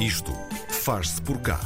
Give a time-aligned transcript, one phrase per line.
[0.00, 0.30] Isto
[0.68, 1.58] faz-se por cá.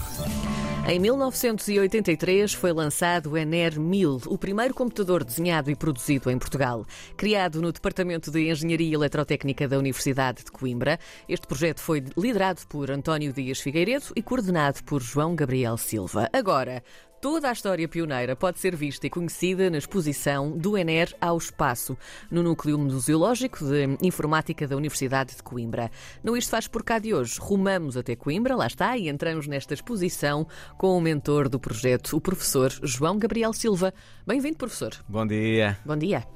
[0.87, 6.87] Em 1983 foi lançado o ENER 1000, o primeiro computador desenhado e produzido em Portugal.
[7.17, 10.99] Criado no Departamento de Engenharia Eletrotécnica da Universidade de Coimbra,
[11.29, 16.29] este projeto foi liderado por António Dias Figueiredo e coordenado por João Gabriel Silva.
[16.33, 16.85] Agora,
[17.21, 21.95] Toda a história pioneira pode ser vista e conhecida na exposição do ENER ao Espaço,
[22.31, 25.91] no Núcleo Museológico de Informática da Universidade de Coimbra.
[26.25, 29.75] No Isto Faz Por Cá de hoje, rumamos até Coimbra, lá está, e entramos nesta
[29.75, 30.47] exposição
[30.79, 33.93] com o mentor do projeto, o professor João Gabriel Silva.
[34.27, 34.95] Bem-vindo, professor.
[35.07, 35.77] Bom dia.
[35.85, 36.27] Bom dia.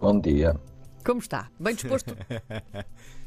[0.00, 0.56] Bom dia.
[1.04, 1.48] Como está?
[1.60, 2.16] Bem disposto?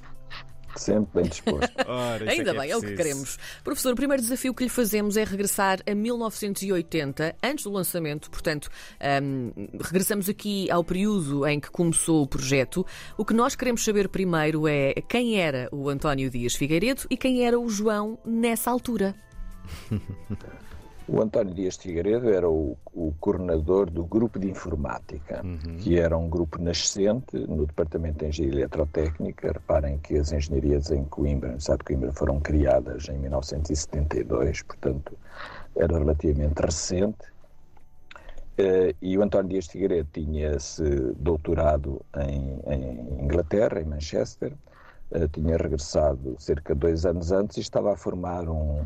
[0.75, 1.73] Sempre bem disposto.
[1.87, 3.37] Ora, Ainda é bem, é, o que queremos.
[3.63, 8.69] Professor, o primeiro desafio que lhe fazemos é regressar a 1980, antes do lançamento, portanto,
[9.21, 9.51] hum,
[9.81, 12.85] regressamos aqui ao período em que começou o projeto.
[13.17, 17.45] O que nós queremos saber primeiro é quem era o António Dias Figueiredo e quem
[17.45, 19.15] era o João nessa altura.
[21.07, 25.43] O António Dias de Figueiredo era o, o coordenador do grupo de informática,
[25.79, 29.51] que era um grupo nascente no Departamento de Engenharia Eletrotécnica.
[29.51, 35.17] Reparem que as engenharias em Coimbra, no estado de Coimbra, foram criadas em 1972, portanto,
[35.75, 37.33] era relativamente recente.
[38.57, 40.83] Eh, e o António Dias Figueiredo tinha-se
[41.17, 44.53] doutorado em, em Inglaterra, em Manchester,
[45.11, 48.83] eh, tinha regressado cerca de dois anos antes e estava a formar um,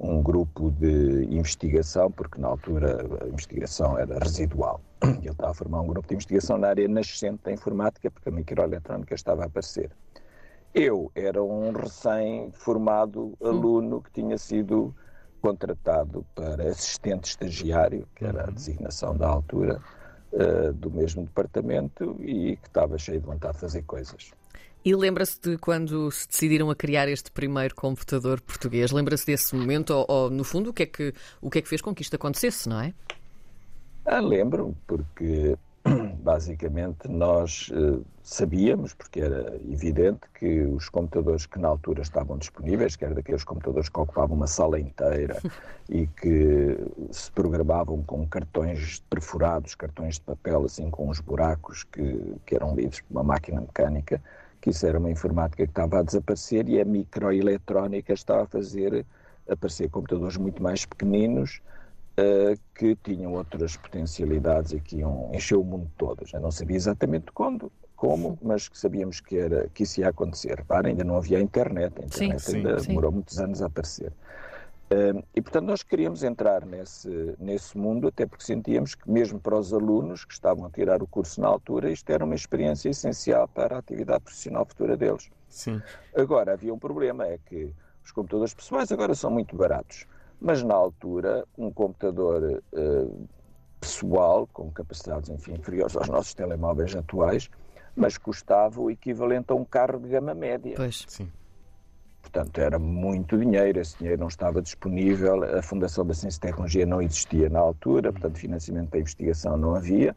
[0.00, 4.80] um grupo de investigação, porque na altura a investigação era residual.
[5.02, 8.32] Ele estava a formar um grupo de investigação na área nascente da informática, porque a
[8.32, 9.90] microeletrónica estava a aparecer.
[10.74, 14.94] Eu era um recém-formado aluno que tinha sido
[15.40, 19.80] contratado para assistente estagiário, que era a designação da altura,
[20.32, 24.30] eh, do mesmo departamento e que estava cheio de vontade de fazer coisas.
[24.84, 28.90] E lembra-se de quando se decidiram a criar este primeiro computador português?
[28.90, 31.68] Lembra-se desse momento ou, ou, no fundo, o que, é que, o que é que
[31.68, 32.94] fez com que isto acontecesse, não é?
[34.06, 35.56] Ah, lembro, porque
[36.22, 42.96] basicamente nós eh, sabíamos, porque era evidente, que os computadores que na altura estavam disponíveis,
[42.96, 45.40] que eram daqueles computadores que ocupavam uma sala inteira
[45.88, 46.78] e que
[47.10, 52.74] se programavam com cartões perfurados, cartões de papel, assim com uns buracos que, que eram
[52.74, 54.22] lidos por uma máquina mecânica,
[54.60, 59.04] que isso era uma informática que estava a desaparecer e a microeletrónica estava a fazer
[59.48, 61.60] aparecer computadores muito mais pequeninos
[62.18, 66.26] uh, que tinham outras potencialidades e que iam encher o mundo todo.
[66.26, 70.56] Já não sabia exatamente quando, como, mas que sabíamos que, era, que isso ia acontecer.
[70.56, 72.88] Repara, ainda não havia internet, a internet Sim, ainda sim.
[72.88, 74.12] demorou muitos anos a aparecer.
[75.34, 79.72] E, portanto, nós queríamos entrar nesse, nesse mundo, até porque sentíamos que, mesmo para os
[79.72, 83.76] alunos que estavam a tirar o curso na altura, isto era uma experiência essencial para
[83.76, 85.30] a atividade profissional futura deles.
[85.48, 85.82] Sim.
[86.16, 90.06] Agora, havia um problema, é que os computadores pessoais agora são muito baratos,
[90.40, 93.28] mas na altura, um computador uh,
[93.78, 97.50] pessoal, com capacidades, enfim, inferiores aos nossos telemóveis atuais,
[97.94, 100.74] mas custava o equivalente a um carro de gama média.
[100.76, 101.04] Pois.
[101.08, 101.30] Sim.
[102.30, 106.84] Portanto, era muito dinheiro, esse dinheiro não estava disponível, a Fundação da Ciência e Tecnologia
[106.84, 110.14] não existia na altura, portanto, financiamento para investigação não havia.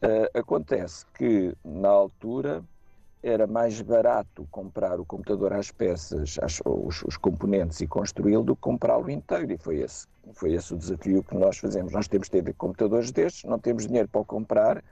[0.00, 2.62] Uh, acontece que, na altura,
[3.20, 8.54] era mais barato comprar o computador às peças, às, os, os, componentes e construí-lo do
[8.54, 9.52] que comprá-lo inteiro.
[9.52, 11.92] E foi esse, foi esse o desafio que nós fazemos.
[11.92, 14.82] Nós temos de ter computadores destes, não temos dinheiro para comprar,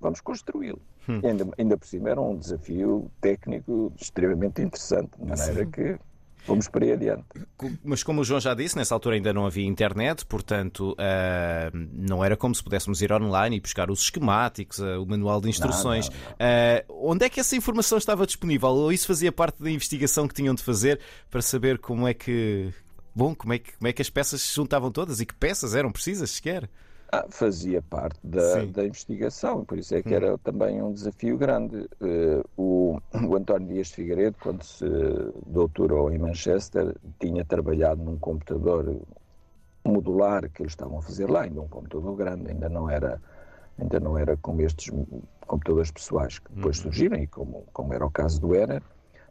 [0.00, 0.80] vamos construí-lo.
[1.08, 1.20] Hum.
[1.24, 5.70] Ainda, ainda por cima era um desafio técnico extremamente interessante, de maneira Sim.
[5.70, 5.98] que
[6.46, 7.24] fomos para aí adiante.
[7.84, 12.24] Mas como o João já disse, nessa altura ainda não havia internet, portanto uh, não
[12.24, 16.08] era como se pudéssemos ir online e buscar os esquemáticos, uh, o manual de instruções.
[16.08, 16.24] Não, não,
[16.88, 17.06] não.
[17.06, 18.68] Uh, onde é que essa informação estava disponível?
[18.68, 22.72] Ou isso fazia parte da investigação que tinham de fazer para saber como é que.
[23.14, 25.74] Bom, como é que, como é que as peças se juntavam todas e que peças
[25.74, 26.68] eram precisas sequer?
[27.12, 31.88] Ah, fazia parte da, da, investigação, por isso é que era também um desafio grande.
[32.00, 34.84] Uh, o, o, António Dias de Figueiredo, quando se
[35.46, 39.00] doutorou em Manchester, tinha trabalhado num computador
[39.84, 43.22] modular que eles estavam a fazer lá, ainda um computador grande, ainda não era,
[43.78, 44.92] ainda não era como estes
[45.46, 48.82] computadores pessoais que depois surgiram, e como, como era o caso do ERA.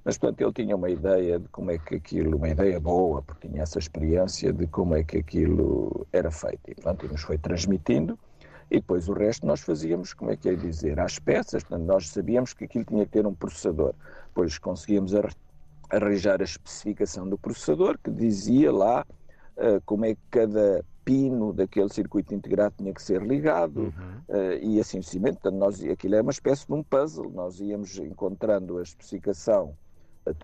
[0.05, 3.47] Mas, portanto, ele tinha uma ideia de como é que aquilo, uma ideia boa, porque
[3.47, 6.61] tinha essa experiência de como é que aquilo era feito.
[6.69, 8.17] E, portanto, nos foi transmitindo.
[8.69, 11.63] E depois o resto nós fazíamos, como é que é dizer, às peças.
[11.63, 13.95] Portanto, nós sabíamos que aquilo tinha que ter um processador.
[14.27, 15.11] Depois conseguíamos
[15.89, 19.03] arranjar a especificação do processador, que dizia lá
[19.57, 23.91] uh, como é que cada pino daquele circuito integrado tinha que ser ligado Uhum.
[24.29, 25.39] uh, e assim sucessivamente.
[25.41, 27.31] Portanto, nós, aquilo é uma espécie de um puzzle.
[27.31, 29.75] Nós íamos encontrando a especificação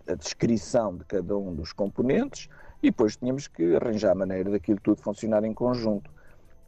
[0.08, 2.50] a, descrição de cada um dos componentes
[2.82, 6.12] e depois tínhamos que arranjar a maneira daquilo tudo funcionar em conjunto.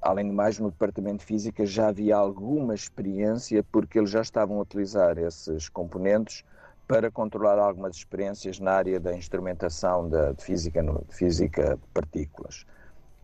[0.01, 4.57] Além de mais, no departamento de física já havia alguma experiência porque eles já estavam
[4.57, 6.44] a utilizar esses componentes
[6.88, 12.66] para controlar algumas experiências na área da instrumentação de, de física, de física partículas.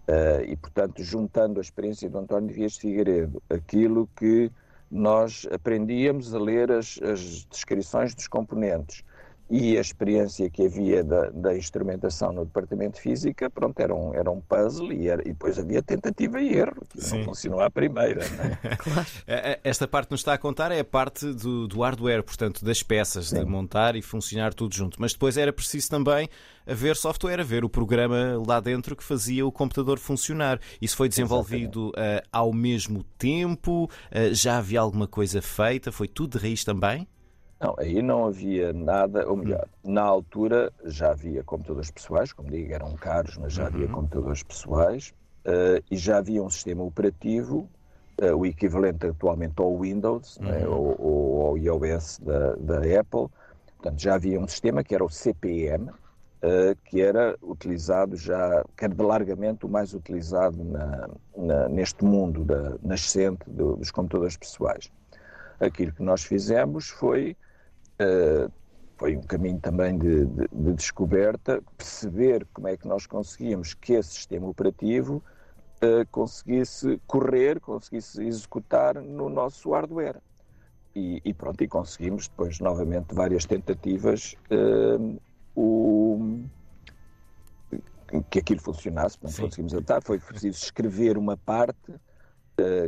[0.08, 4.52] Uh, e, portanto, juntando a experiência do António Dias de Figueiredo, aquilo que
[4.90, 9.04] nós aprendíamos a ler as, as descrições dos componentes
[9.50, 14.14] e a experiência que havia da, da, instrumentação no departamento de física, pronto, era um,
[14.14, 17.18] era um puzzle e, era, e depois havia tentativa e erro, que Sim.
[17.18, 18.24] não funcionou à primeira.
[18.24, 18.76] É?
[18.78, 19.08] claro.
[19.26, 22.24] É, é, esta parte que nos está a contar é a parte do, do hardware,
[22.24, 23.40] portanto, das peças, Sim.
[23.40, 25.02] de montar e funcionar tudo junto.
[25.02, 26.30] Mas depois era preciso também
[26.68, 30.60] haver software, haver o programa lá dentro que fazia o computador funcionar.
[30.80, 33.90] Isso foi desenvolvido uh, ao mesmo tempo?
[34.12, 35.92] Uh, já havia alguma coisa feita?
[35.92, 37.08] Foi tudo de raiz também?
[37.60, 39.92] Não, aí não havia nada, ou melhor, hum.
[39.92, 43.92] na altura já havia computadores pessoais, como digo, eram caros, mas já havia uhum.
[43.92, 45.14] computadores pessoais
[45.46, 47.70] uh, e já havia um sistema operativo,
[48.22, 50.60] uh, o equivalente atualmente ao Windows né, uhum.
[50.60, 53.28] né, ou, ou, ao iOS da, da, Apple.
[53.78, 58.86] Portanto, já havia um sistema que era o CPM, uh, que era utilizado já, que
[58.86, 64.90] era largamente o mais utilizado na, na, neste mundo da, nascente do, dos computadores pessoais.
[65.60, 67.36] Aquilo que nós fizemos foi
[68.02, 68.52] Uh,
[68.98, 73.94] foi um caminho também de, de, de, descoberta, perceber como é que nós conseguíamos que
[73.94, 75.24] esse sistema operativo
[75.84, 80.22] uh, conseguisse correr, conseguisse executar no nosso hardware.
[80.96, 85.20] E, e, pronto, e conseguimos depois novamente várias tentativas uh,
[85.56, 86.44] o,
[88.30, 91.94] que aquilo funcionasse, não conseguimos adaptar, foi preciso escrever uma parte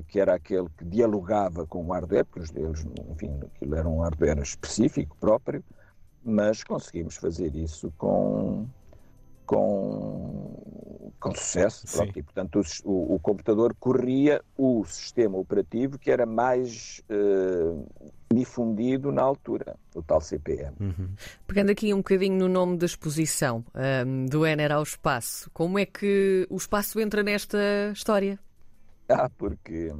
[0.08, 4.00] que era aquele que dialogava com o hardware, porque os deles, enfim, aquilo era um
[4.00, 5.64] hardware específico, próprio,
[6.24, 8.68] mas conseguimos fazer isso com,
[9.46, 11.86] com, com sucesso.
[11.92, 17.86] Pronto, e, portanto, o, o, computador corria o sistema operativo que era mais uh,
[18.34, 20.76] difundido na altura, o tal CPM.
[20.80, 21.10] Uhum.
[21.48, 25.80] Pegando aqui um bocadinho no nome da exposição, um, ehm, do Ener ao espaço, como
[25.80, 27.58] é que o espaço entra nesta
[27.94, 28.40] história?
[29.22, 29.94] Ah, porque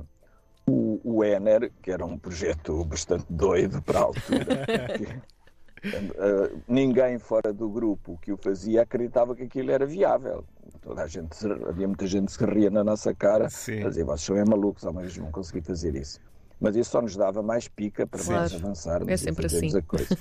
[0.68, 4.66] o, o Ener, que era um projeto bastante doido para a altura,
[4.98, 10.46] que, uh, ninguém fora do grupo que o fazia acreditava que aquilo era viável.
[10.82, 11.36] Toda a gente,
[11.68, 13.88] havia muita gente que se ria na nossa cara, Sim.
[13.88, 16.20] dizia, vocês são é malucos, ao menos vão conseguir fazer isso.
[16.60, 18.40] Mas isso só nos dava mais pica para claro.
[18.40, 19.76] mais avançarmos é sempre assim.
[19.78, 20.18] a coisa.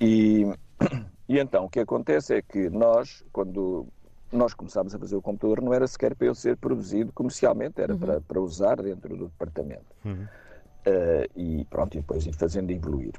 [0.00, 0.52] E,
[1.28, 3.86] e então o que acontece é que nós, quando
[4.32, 7.92] nós começámos a fazer o computador, não era sequer para ele ser produzido comercialmente, era
[7.92, 7.98] uhum.
[7.98, 9.84] para, para usar dentro do departamento.
[10.04, 10.26] Uhum.
[10.84, 13.12] Uh, e pronto, e depois ir fazendo evoluir.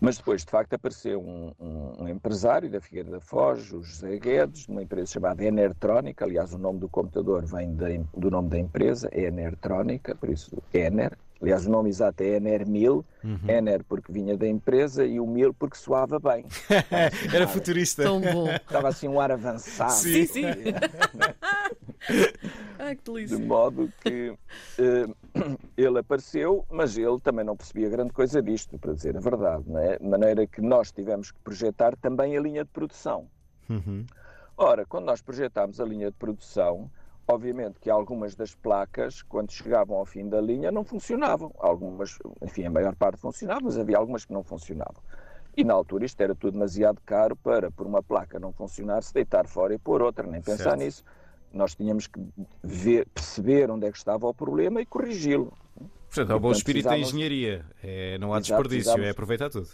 [0.00, 4.18] Mas depois, de facto, apareceu um, um, um, empresário da Figueira da Foz, o José
[4.18, 6.24] Guedes, de uma empresa chamada Enertrónica.
[6.24, 11.18] Aliás, o nome do computador vem de, do nome da empresa, Enertrónica, por isso Ener.
[11.42, 13.38] Aliás, o nome exato é Ener 1000, uhum.
[13.48, 16.44] Ener porque vinha da empresa e o 1000 porque soava bem.
[17.34, 18.02] Era futurista.
[18.02, 18.50] Tão bom.
[18.50, 19.92] Estava assim um ar avançado.
[19.92, 20.44] Sim, sim.
[22.78, 23.36] Ai, que delícia.
[23.36, 28.92] De modo que uh, ele apareceu, mas ele também não percebia grande coisa disto, para
[28.92, 29.64] dizer a verdade.
[29.66, 29.98] Não é?
[29.98, 33.26] De maneira que nós tivemos que projetar também a linha de produção.
[33.68, 34.04] Uhum.
[34.56, 36.90] Ora, quando nós projetámos a linha de produção,
[37.30, 41.54] Obviamente que algumas das placas, quando chegavam ao fim da linha, não funcionavam.
[41.58, 45.02] Algumas, enfim, a maior parte funcionava, mas havia algumas que não funcionavam.
[45.56, 49.14] E na altura isto era tudo demasiado caro para, por uma placa não funcionar, se
[49.14, 50.78] deitar fora e pôr outra, nem pensar certo.
[50.78, 51.04] nisso.
[51.52, 52.20] Nós tínhamos que
[52.62, 55.52] ver, perceber onde é que estava o problema e corrigi-lo.
[56.06, 57.64] Portanto, é o bom espírito da engenharia.
[57.82, 59.68] É, não há desperdício, é aproveitar tudo.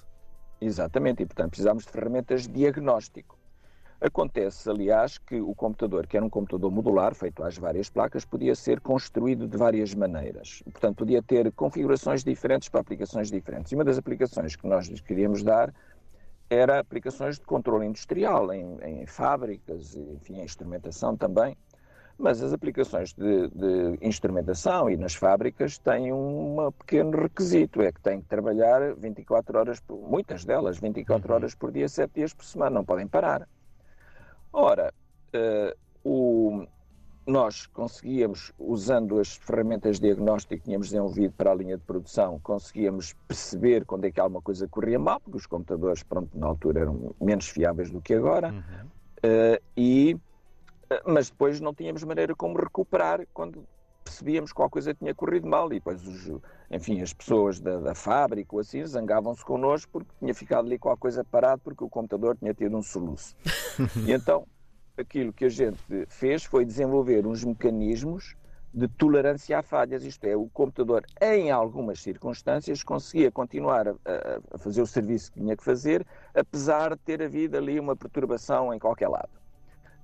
[0.60, 3.35] Exatamente, e portanto precisamos de ferramentas de diagnóstico.
[4.06, 8.54] Acontece, aliás, que o computador, que era um computador modular, feito às várias placas, podia
[8.54, 10.62] ser construído de várias maneiras.
[10.70, 13.72] Portanto, podia ter configurações diferentes para aplicações diferentes.
[13.72, 15.74] E uma das aplicações que nós lhes queríamos dar
[16.48, 21.56] era aplicações de controle industrial, em, em fábricas, enfim, em instrumentação também.
[22.16, 28.00] Mas as aplicações de, de, instrumentação e nas fábricas têm um pequeno requisito, é que
[28.00, 31.34] têm que trabalhar 24 horas, por, muitas delas, 24 uhum.
[31.34, 33.48] horas por dia, 7 dias por semana, não podem parar.
[34.52, 34.92] Ora,
[35.34, 36.66] uh, o,
[37.26, 42.38] nós conseguíamos, usando as ferramentas de diagnóstico que tínhamos desenvolvido para a linha de produção,
[42.40, 46.80] conseguíamos perceber quando é que alguma coisa corria mal, porque os computadores, pronto, na altura
[46.80, 48.86] eram menos fiáveis do que agora, uhum.
[48.86, 53.66] uh, e, uh, mas depois não tínhamos maneira como recuperar quando
[54.06, 57.94] percebíamos que qualquer coisa tinha corrido mal e depois, os, enfim, as pessoas da, da
[57.94, 62.36] fábrica ou assim zangavam-se connosco porque tinha ficado ali qualquer coisa parado porque o computador
[62.36, 63.36] tinha tido um soluço.
[64.06, 64.46] e então,
[64.96, 68.36] aquilo que a gente fez foi desenvolver uns mecanismos
[68.72, 73.92] de tolerância a falhas, isto é, o computador, em algumas circunstâncias, conseguia continuar a,
[74.52, 78.72] a, fazer o serviço que tinha que fazer, apesar de ter havido ali uma perturbação
[78.74, 79.30] em qualquer lado,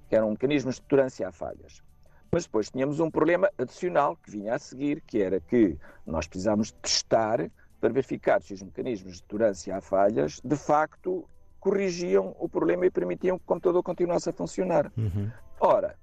[0.09, 1.82] que eram mecanismos de tolerância a falhas.
[2.34, 6.72] Mas depois tínhamos um problema adicional que vinha a seguir, que era que nós precisávamos
[6.72, 11.28] testar para verificar se os mecanismos de tolerância a falhas de facto
[11.60, 14.90] corrigiam o problema e permitiam que o computador continuasse a funcionar.
[14.96, 15.30] Uhum.
[15.60, 15.94] Ora,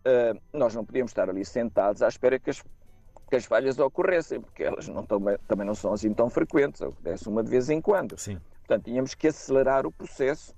[0.00, 2.60] uh, nós não podíamos estar ali sentados à espera que as,
[3.30, 7.28] que as falhas ocorressem, porque elas não tão, também não são assim tão frequentes, acontece
[7.28, 8.18] uma de vez em quando.
[8.18, 8.40] Sim.
[8.66, 10.52] Portanto, tínhamos que acelerar o processo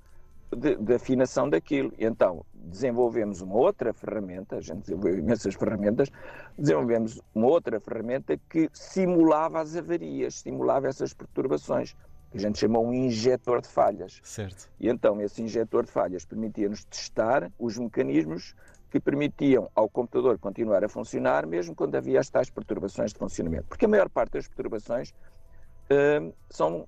[0.56, 1.92] de, de, afinação daquilo.
[1.98, 6.10] E então desenvolvemos uma outra ferramenta, a gente desenvolveu imensas ferramentas,
[6.58, 11.94] desenvolvemos uma outra ferramenta que simulava as avarias, simulava essas perturbações,
[12.30, 14.20] que a gente chamou um injetor de falhas.
[14.22, 14.70] Certo.
[14.78, 18.54] E então esse injetor de falhas permitia-nos testar os mecanismos
[18.90, 23.64] que permitiam ao computador continuar a funcionar mesmo quando havia as tais perturbações de funcionamento.
[23.68, 26.86] Porque a maior parte das perturbações uh, são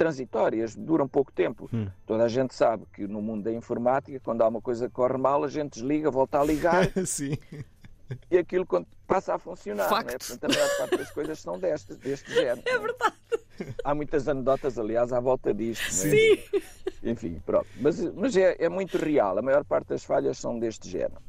[0.00, 1.68] transitórias, duram pouco tempo.
[1.70, 1.86] Hum.
[2.06, 5.18] Toda a gente sabe que no mundo da informática, quando há uma coisa que corre
[5.18, 6.90] mal, a gente desliga, volta a ligar.
[7.04, 7.36] Sim.
[8.30, 8.66] E aquilo
[9.06, 9.90] passa a funcionar.
[9.90, 10.06] Facto.
[10.06, 10.18] Não é?
[10.18, 12.62] Portanto, a maior parte das coisas são destas, deste género.
[12.64, 13.14] É verdade.
[13.84, 15.84] Há muitas anedotas, aliás, à volta disto.
[15.84, 15.90] É?
[15.90, 16.38] Sim.
[17.02, 17.68] Enfim, pronto.
[17.78, 19.36] Mas, mas é, é muito real.
[19.36, 21.20] A maior parte das falhas são deste género.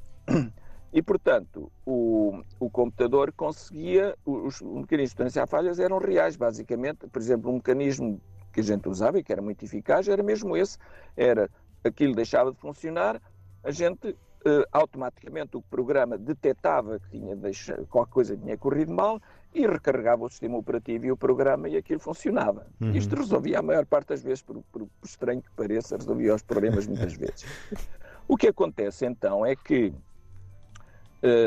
[0.93, 6.37] E, portanto, o, o computador conseguia, os, os mecanismos de tolerância a falhas eram reais,
[6.37, 7.05] basicamente.
[7.07, 10.55] Por exemplo, um mecanismo que a gente usava e que era muito eficaz era mesmo
[10.55, 10.77] esse.
[11.15, 11.49] Era
[11.83, 13.21] aquilo deixava de funcionar,
[13.63, 19.21] a gente Uh, automaticamente o programa detectava que tinha deixado, qualquer coisa tinha corrido mal
[19.53, 22.65] e recarregava o sistema operativo e o programa e aquilo funcionava.
[22.81, 22.91] Uhum.
[22.91, 26.41] Isto resolvia a maior parte das vezes, por, por, por estranho que pareça, resolvia os
[26.41, 27.45] problemas muitas vezes.
[28.27, 29.93] O que acontece então é que eh,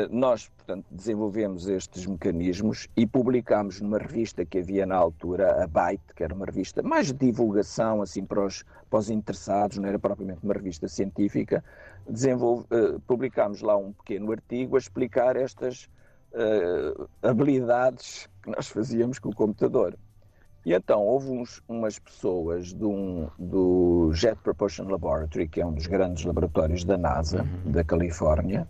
[0.09, 6.13] nós, portanto, desenvolvemos estes mecanismos e publicámos numa revista que havia na altura, a Byte,
[6.15, 9.99] que era uma revista mais de divulgação, assim, para os, para os interessados, não era
[9.99, 11.63] propriamente uma revista científica,
[12.09, 15.89] desenvolve, uh, publicámos lá um pequeno artigo a explicar estas
[16.31, 19.97] uh, habilidades que nós fazíamos com o computador.
[20.65, 25.85] E então houve uns, umas pessoas um, do Jet Propulsion Laboratory, que é um dos
[25.85, 27.71] grandes laboratórios da NASA, uhum.
[27.71, 28.67] da Califórnia,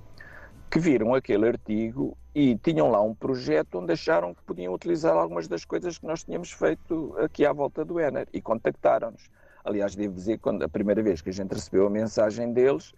[0.75, 5.47] que viram aquele artigo e tinham lá um projeto onde acharam que podiam utilizar algumas
[5.47, 9.29] das coisas que nós tínhamos feito aqui à volta do Ener e contactaram-nos.
[9.63, 12.91] Aliás, devo dizer que a primeira vez que a gente recebeu a mensagem deles,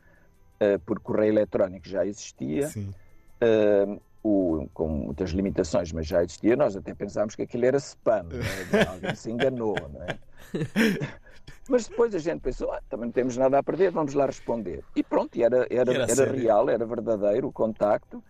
[0.60, 6.76] uh, por correio eletrónico já existia, uh, o, com muitas limitações, mas já existia, nós
[6.76, 8.88] até pensámos que aquilo era spam, né?
[8.90, 10.18] alguém se enganou, não é?
[11.70, 14.84] Mas depois a gente pensou, ah, também não temos nada a perder, vamos lá responder.
[14.96, 18.24] E pronto, era, era, era, era real, era verdadeiro o contacto.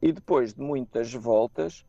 [0.00, 1.84] E depois de muitas voltas,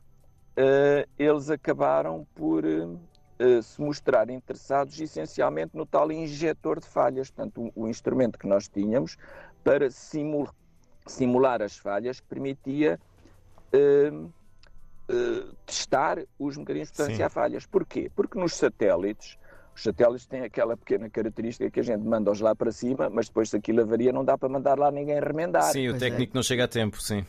[0.58, 7.72] uh, eles acabaram por uh, se mostrar interessados essencialmente no tal injetor de falhas, portanto,
[7.76, 9.18] o, o instrumento que nós tínhamos
[9.64, 10.50] para simul
[11.06, 12.98] simular as falhas que permitia
[15.66, 17.66] testar os mecanismos de tolerância a falhas.
[17.66, 18.10] Porquê?
[18.16, 19.38] Porque nos satélites
[19.76, 23.50] os satélites têm aquela pequena característica que a gente manda-os lá para cima, mas depois
[23.50, 25.72] se aquilo avaria não dá para mandar lá ninguém remendar.
[25.72, 26.36] Sim, o técnico é.
[26.36, 27.26] não chega a tempo, sim.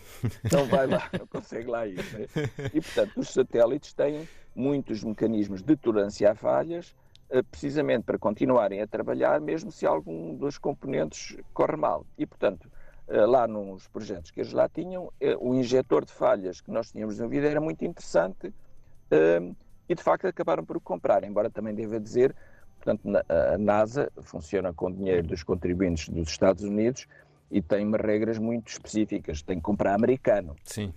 [0.52, 1.96] Não vai lá, não consegue lá ir.
[1.96, 2.26] Né?
[2.72, 6.94] E portanto, os satélites têm muitos mecanismos de tolerância a falhas,
[7.30, 12.06] eh, precisamente para continuarem a trabalhar, mesmo se algum dos componentes corre mal.
[12.18, 12.70] E portanto,
[13.08, 16.92] eh, lá nos projetos que eles lá tinham, eh, o injetor de falhas que nós
[16.92, 18.52] tínhamos desenvolvido era muito interessante
[19.88, 22.34] e de facto acabaram por comprar, embora também deva dizer,
[22.76, 27.06] portanto, a NASA funciona com dinheiro dos contribuintes dos Estados Unidos
[27.50, 30.56] e tem regras muito específicas, tem que comprar americano.
[30.64, 30.92] Sim.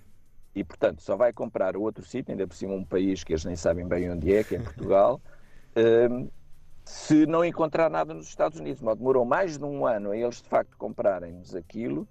[0.55, 3.55] E, portanto, só vai comprar outro sítio, ainda por cima um país que eles nem
[3.55, 5.21] sabem bem onde é, que é Portugal,
[6.09, 6.27] um,
[6.83, 8.81] se não encontrar nada nos Estados Unidos.
[8.81, 12.07] Mas demorou mais de um ano a eles, de facto, comprarem-nos aquilo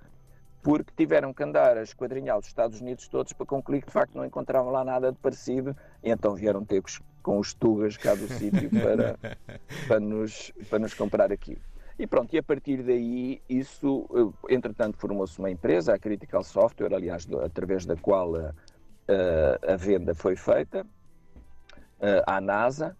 [0.66, 4.16] porque tiveram que andar a esquadrinhar os Estados Unidos todos para concluir que de facto
[4.16, 6.82] não encontravam lá nada de parecido e então vieram ter
[7.22, 9.16] com os tugas cá do sítio para,
[9.86, 11.60] para, nos, para nos comprar aquilo.
[11.96, 16.92] E pronto, e a partir daí, isso, eh, entretanto, formou-se uma empresa, a Critical Software,
[16.92, 18.52] aliás, através da qual a,
[19.06, 20.84] a, a venda foi feita,
[22.00, 22.96] eh, à NASA,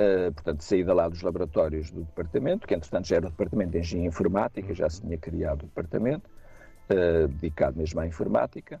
[0.00, 3.78] Uh, portanto, saída lá dos laboratórios do departamento, que entretanto já era o departamento de
[3.78, 6.30] engenharia informática, já se tinha criado o departamento,
[6.88, 8.80] dedicado mesmo à informática,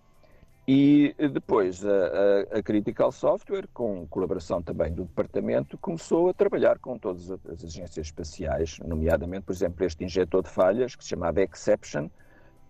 [0.70, 6.78] E depois a, a, a, Critical Software, com colaboração também do departamento, começou a trabalhar
[6.78, 11.40] com todas as agências espaciais, nomeadamente, por exemplo, este injetor de falhas, que se chamava
[11.40, 12.10] Exception,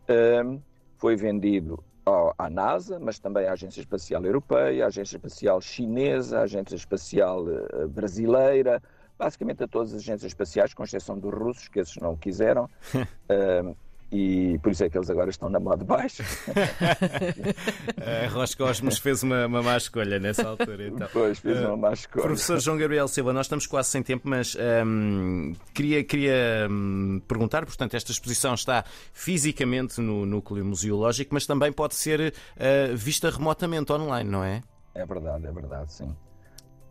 [0.08, 0.60] um,
[0.96, 6.38] foi vendido ao, à NASA, mas também à Agência Espacial Europeia, à Agência Espacial Chinesa,
[6.38, 8.80] à Agência Espacial uh, Brasileira,
[9.18, 12.70] basicamente a todas as agências espaciais, com exceção dos russos, que esses não quiseram.
[12.94, 13.74] um,
[14.10, 16.24] e por isso é que eles agora estão na moda baixa.
[18.00, 20.88] a Roscosmos fez uma, uma má escolha nessa altura.
[20.88, 21.08] Então.
[21.12, 22.24] Pois, fez uma má escolha.
[22.24, 27.66] Professor João Gabriel Silva, nós estamos quase sem tempo, mas um, queria, queria um, perguntar,
[27.66, 33.92] portanto, esta exposição está fisicamente no núcleo museológico, mas também pode ser uh, vista remotamente
[33.92, 34.62] online, não é?
[34.94, 36.16] É verdade, é verdade, sim.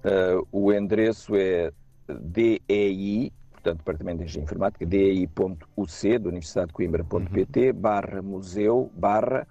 [0.04, 1.72] Uh, o endereço é
[2.08, 3.34] DEI,
[3.68, 7.74] portanto, Departamento de Engenharia Informática, dei.uc, da Universidade de Coimbra.pt, uhum.
[7.74, 9.48] barra museu, barra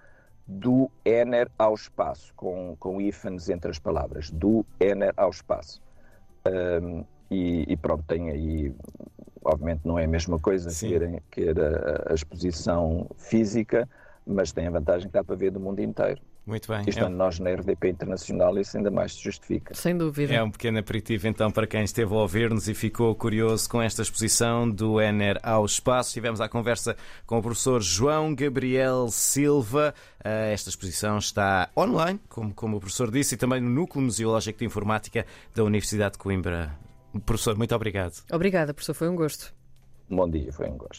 [0.47, 5.81] do Ener ao espaço, com, com hífenes entre as palavras, do Ener ao espaço.
[6.47, 8.73] Um, e, e, pronto, tem aí,
[9.43, 13.87] obviamente não é a mesma coisa que, que a, a exposição física,
[14.25, 16.21] mas tem a vantagem que dá para ver do mundo inteiro.
[16.47, 16.85] Muito bem.
[16.87, 17.17] Estando é...
[17.17, 19.75] nós na RDP Internacional, isso ainda mais se justifica.
[19.75, 20.33] Sem dúvida.
[20.33, 24.01] É um pequeno aperitivo então para quem esteve a ouvir-nos e ficou curioso com esta
[24.01, 26.13] exposição do Ener ao Espaço.
[26.13, 29.93] Tivemos a conversa com o professor João Gabriel Silva.
[30.23, 34.59] Eh, esta exposição está online, como, como o professor disse, e também no Núcleo Museológico
[34.59, 36.73] de Informática da Universidade de Coimbra.
[37.25, 38.23] Professor, muito obrigado.
[38.31, 38.93] Obrigada, professor.
[38.93, 39.53] Foi um gosto.
[40.09, 40.95] Bom dia, foi um gosto.